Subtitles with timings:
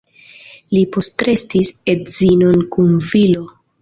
[0.75, 3.45] Li postrestis edzinon kun filo.